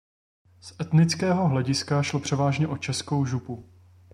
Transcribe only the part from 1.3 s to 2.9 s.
hlediska šlo převážně o